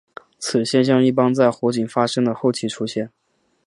[0.39, 3.11] 此现象一般在火警发生的后期出现。